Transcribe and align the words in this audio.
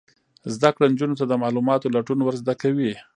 زده 0.53 0.69
کړه 0.75 0.85
نجونو 0.93 1.17
ته 1.19 1.25
د 1.27 1.33
معلوماتو 1.43 1.93
لټون 1.95 2.19
ور 2.23 2.35
زده 2.41 2.53
کوي. 2.61 2.93